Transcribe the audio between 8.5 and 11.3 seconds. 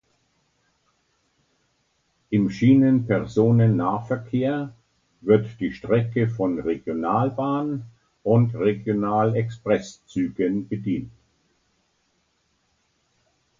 Regional-Express-Zügen bedient.